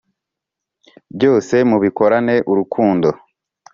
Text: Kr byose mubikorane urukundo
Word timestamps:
Kr 0.85 1.01
byose 1.15 1.55
mubikorane 1.69 2.35
urukundo 2.51 3.07